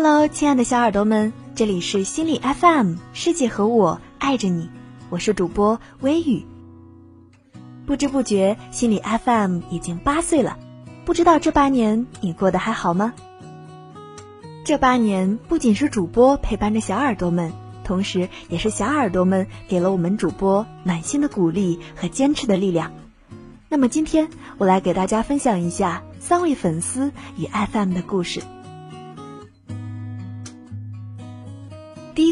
[0.00, 4.70] Hello，亲爱的小耳朵们，这里是心理 FM，世界和我爱着你，
[5.10, 6.46] 我是主播微雨。
[7.84, 10.56] 不知不觉，心理 FM 已经八岁了，
[11.04, 13.12] 不知道这八年你过得还好吗？
[14.64, 22.92] 这八年不仅是主播陪伴着小耳朵们，同时也是小耳朵们给了我们主播暖心的鼓励和坚持的力量。
[23.68, 24.28] 那么今天
[24.58, 28.40] 我来给大家分享一下三位粉丝与 FM 的故事。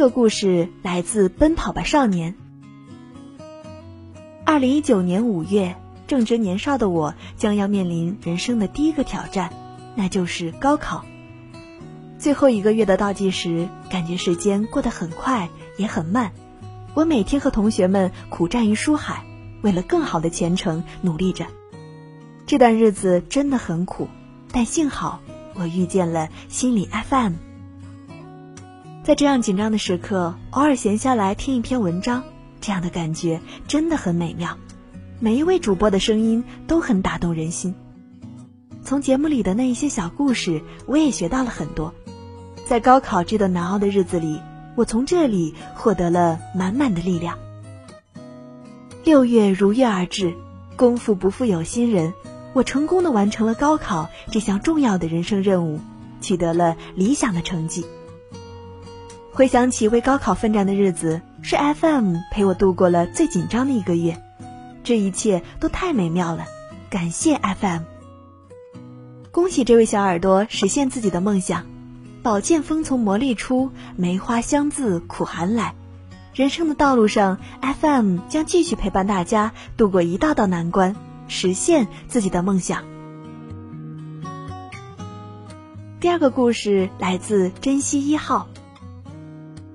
[0.00, 2.34] 个故事来自《奔跑吧少年》。
[4.46, 9.52] 二零一九年五月，正值年少的我将要面临人生的第一个挑战，
[9.94, 11.04] 那就是高考。
[12.18, 16.32] 最后一个月的倒计时，感觉时间过得很快也很慢。
[16.94, 19.26] 我每天和同学们苦战于书海，
[19.60, 21.44] 为了更好的前程努力着。
[22.46, 24.08] 这段日子真的很苦，
[24.50, 25.20] 但幸好
[25.52, 27.49] 我遇见了心理 FM。
[29.10, 32.22] 在这样紧张的时刻，偶尔闲下来听一篇文章，
[32.60, 34.56] 这样的感觉真的很美妙。
[35.18, 37.74] 每一位主播的声音都很打动人心。
[38.84, 41.92] 从节目里的那一些小故事，我也学到了很多。
[42.64, 44.40] 在高考这段难熬的日子里，
[44.76, 47.36] 我从这里获得了满满的力量。
[49.02, 50.36] 六月如约而至，
[50.76, 52.14] 功夫不负有心人，
[52.52, 55.80] 我成功的完成了高考这项重要的人生任务，
[56.20, 57.84] 取得了理想的成绩。
[59.32, 64.20] 回想起为高考奋战的日子，是 FM 陪我度过了最紧张的一个月，
[64.82, 66.44] 这一切都太美妙了，
[66.90, 67.82] 感谢 FM。
[69.30, 71.64] 恭喜这位小耳朵实现自己的梦想，
[72.22, 75.74] 宝剑锋从磨砺出，梅花香自苦寒来。
[76.34, 77.38] 人生的道路上
[77.80, 80.96] ，FM 将继续陪伴大家度过一道道难关，
[81.28, 82.84] 实现自己的梦想。
[86.00, 88.48] 第二个故事来自珍惜一号。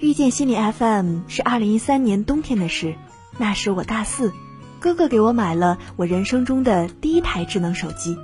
[0.00, 2.94] 遇见心理 FM 是二零一三年冬天的事，
[3.36, 4.32] 那时我大四，
[4.78, 8.16] 哥哥给我买了我人生中的第一台智能手机。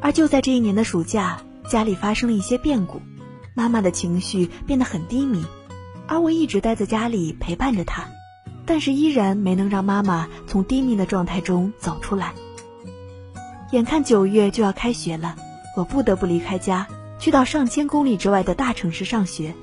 [0.00, 3.00] 而就在这一年的暑假，家里发生了一些变故，
[3.54, 5.44] 妈妈的情绪变得很低迷，
[6.08, 8.08] 而我一直待在家里陪伴着她，
[8.66, 12.32] 但是依然没能让妈妈从低迷的状态中走出来。
[13.70, 15.36] 眼看九月就要开学了，
[15.76, 16.88] 我不得不离开家，
[17.20, 19.54] 去到上千公里之外的大城市上学。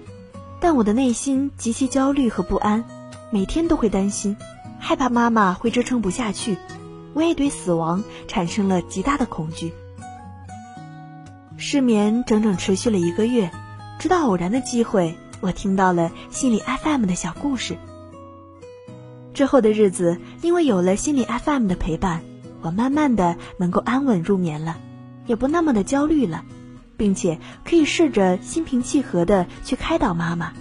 [0.62, 2.84] 但我的内心极其焦虑和不安，
[3.32, 4.36] 每天都会担心，
[4.80, 6.58] 害怕妈妈会支撑不下去。
[7.14, 9.74] 我也对死亡产生了极大的恐惧。
[11.58, 13.52] 失眠整整持续了一个月，
[14.00, 17.78] 直到偶然的机会，我听到了心理 FM 的小故事。
[19.34, 22.22] 之后的日子，因为有了心理 FM 的陪伴，
[22.62, 24.78] 我慢慢的能够安稳入眠了，
[25.26, 26.44] 也不那么的焦虑了。
[27.00, 30.52] 并且可以试着心平气和的去开导妈妈，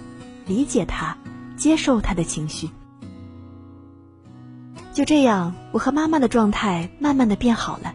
[0.47, 1.17] 理解她，
[1.57, 2.69] 接受她的情绪。
[4.93, 7.93] 就这样，我和妈妈的状态慢慢的变好了。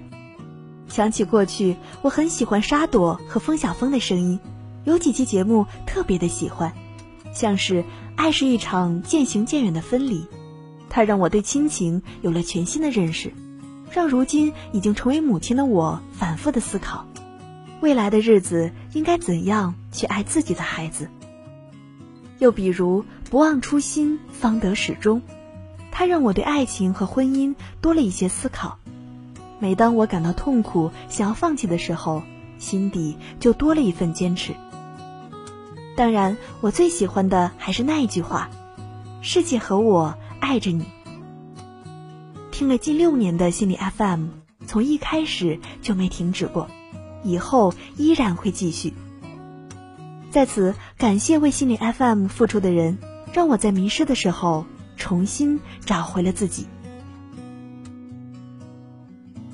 [0.88, 4.38] 想起过去，我很喜欢沙朵和风小风的声音，
[4.84, 6.72] 有几期节目特别的喜欢，
[7.32, 7.82] 像是
[8.14, 10.20] 《爱是一场渐行渐远的分离》，
[10.90, 13.32] 它让我对亲情有了全新的认识，
[13.90, 17.06] 让如今已经成为母亲的我反复的思考。
[17.84, 21.10] 未来的日子应该怎样去爱自己的孩子？
[22.38, 25.20] 又比如“不忘初心，方得始终”，
[25.92, 28.78] 它让我对爱情和婚姻多了一些思考。
[29.58, 32.22] 每当我感到痛苦、想要放弃的时候，
[32.56, 34.54] 心底就多了一份坚持。
[35.94, 38.48] 当然，我最喜欢的还是那一句话
[39.20, 40.86] ：“世界和我爱着你。”
[42.50, 44.28] 听了近六年的心理 FM，
[44.66, 46.66] 从一开始就没停止过。
[47.24, 48.94] 以后依然会继续。
[50.30, 52.98] 在此感谢为心理 FM 付出的人，
[53.32, 56.66] 让我在迷失的时候重新找回了自己。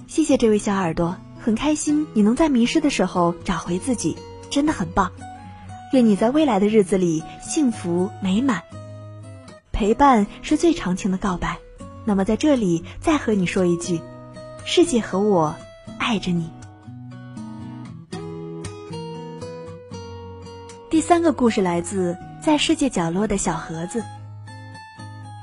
[0.06, 4.16] 谢谢这位小耳朵，很开心你能在迷失的时候找回自己，
[4.50, 5.12] 真的很棒。
[5.92, 8.62] 愿你在未来的日子里幸福美满。
[9.72, 11.58] 陪伴是最长情的告白，
[12.04, 14.00] 那么在这里再和你说一句：
[14.64, 15.54] 世界和我
[15.98, 16.50] 爱着你。
[20.90, 24.02] 第三个故事来自在世界角落的小盒子。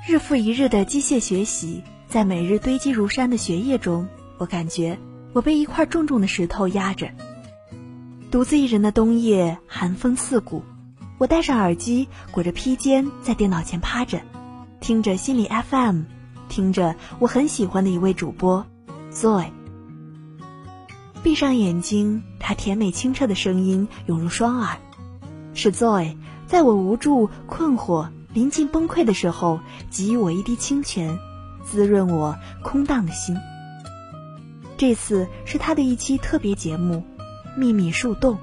[0.05, 4.09] 日复一日的机械学习，在每日堆积如山的学业中，
[4.39, 4.99] 我感觉
[5.31, 7.09] 我被一块重重的石头压着。
[8.29, 10.63] 独自一人的冬夜，寒风刺骨。
[11.17, 14.19] 我戴上耳机，裹着披肩，在电脑前趴着，
[14.81, 16.01] 听着心理 FM，
[16.49, 18.65] 听着我很喜欢的一位主播
[19.13, 19.45] ，Zoe。
[21.23, 24.77] 闭上眼睛，他甜美清澈的声音涌入双耳。
[25.57, 26.15] 是 Zoe
[26.45, 29.59] 在我无助、困惑、临近崩溃的时候，
[29.89, 31.17] 给予我一滴清泉，
[31.65, 33.35] 滋润我空荡的心。
[34.77, 37.03] 这次是他的一期特别节目，
[37.59, 38.35] 《秘密树洞》。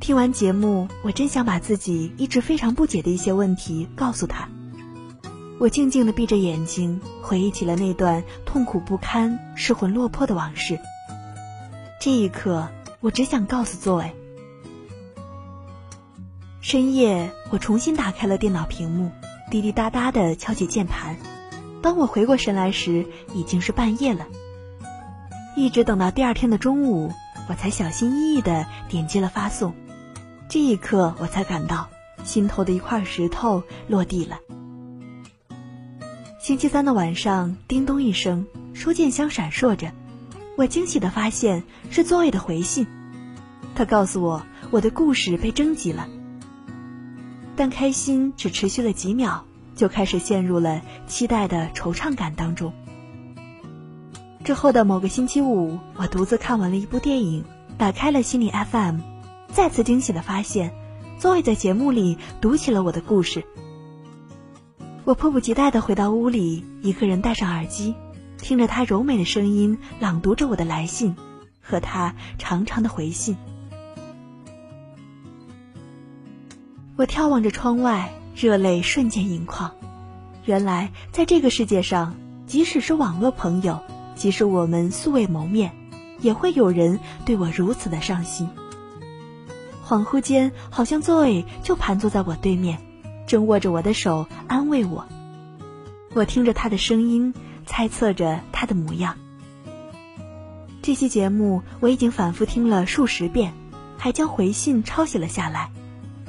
[0.00, 4.48] 听完节目，我真想把自己一直非常不解的一些问题告诉他。
[5.60, 10.76] 我静静的闭着眼睛，回忆起了那段痛苦不堪、失魂落魄的往事。
[12.00, 12.68] 这一刻，
[12.98, 14.10] 我只想告诉 Zoe。
[16.72, 19.10] 深夜，我重新打开了电脑屏幕，
[19.50, 21.18] 滴滴答答的敲起键盘。
[21.82, 23.04] 当我回过神来时，
[23.34, 24.26] 已经是半夜了。
[25.54, 27.12] 一直等到第二天的中午，
[27.46, 29.74] 我才小心翼翼的点击了发送。
[30.48, 31.90] 这一刻，我才感到
[32.24, 34.38] 心头的一块石头落地了。
[36.40, 39.92] 星期三的晚上，叮咚一声，收件箱闪烁着，
[40.56, 42.86] 我惊喜的发现是 Zoe 的回信。
[43.74, 46.08] 他告诉我我的故事被征集了，
[47.56, 49.44] 但开心只持续了几秒，
[49.76, 52.72] 就开始陷入了期待的惆怅感当中。
[54.44, 57.44] 之后的某个星期五，我独自看完了一部电影，
[57.78, 59.00] 打开了心理 FM。
[59.52, 60.72] 再次惊喜的发现
[61.20, 63.44] ，Zoe 在节目里读起了我的故事。
[65.04, 67.94] 我迫不及待的回到屋里，一个人戴上耳机，
[68.38, 71.14] 听着他柔美的声音朗读着我的来信，
[71.60, 73.36] 和他长长的回信。
[76.96, 79.70] 我眺望着窗外，热泪瞬间盈眶。
[80.44, 82.14] 原来，在这个世界上，
[82.46, 83.80] 即使是网络朋友，
[84.14, 85.72] 即使我们素未谋面，
[86.20, 88.48] 也会有人对我如此的上心。
[89.86, 92.78] 恍惚间，好像 Zoe 就盘坐在我对面，
[93.26, 95.06] 正握着我的手安慰我。
[96.12, 97.32] 我听着他的声音，
[97.64, 99.16] 猜测着他的模样。
[100.82, 103.54] 这期节目我已经反复听了数十遍，
[103.96, 105.70] 还将回信抄写了下来，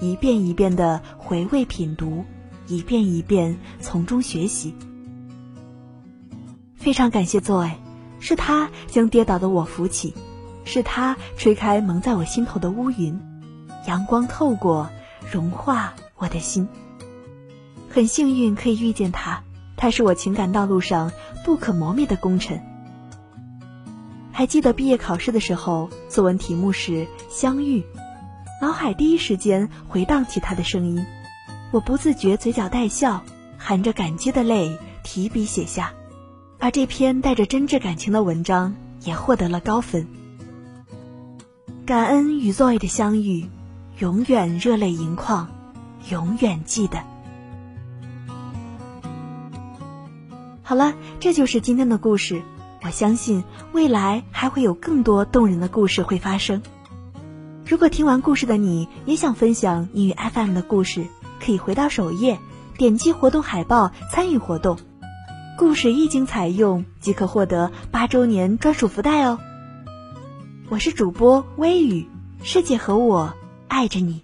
[0.04, 2.26] 一遍一遍的回味品读，
[2.68, 4.76] 一遍一遍从中学习。
[6.76, 7.72] 非常感谢 Zoe，
[8.20, 10.14] 是他将跌倒的我扶起，
[10.66, 13.18] 是他吹开蒙在我心头的乌云。
[13.88, 14.90] 阳光透过，
[15.32, 16.68] 融化我的心。
[17.90, 19.42] 很幸运可以遇见他，
[19.78, 21.14] 他是我情感道路上
[21.46, 22.62] 不可磨灭的功臣。
[24.34, 27.86] 还记得毕业考试的时候，作文题目是相遇，
[28.64, 31.06] 脑海第一时间回荡起他的声音，
[31.72, 33.22] 我不自觉嘴角带笑，
[33.58, 35.92] 含着感激的泪提笔写下，
[36.60, 40.08] 而这篇带着真挚感情的文章也获得了高分。
[41.86, 43.50] 感恩与 Zoe 的相遇。
[44.00, 45.50] 永远热泪盈眶，
[46.10, 47.04] 永远记得。
[50.64, 52.42] 好了，这就是今天的故事。
[52.82, 53.44] 我相信
[53.74, 56.64] 未来还会有更多动人的故事会发生。
[57.66, 61.08] 如果听完故事的你也想分享你与 FM 的故事，
[61.40, 62.38] 可以回到首页，
[62.78, 64.78] 点击活动海报参与活动。
[65.58, 69.40] 故事一经采用，即可获得八周年专属福袋哦。
[70.68, 72.10] 我是主播微雨，
[72.44, 73.34] 世界和我。
[73.70, 74.24] 爱着你。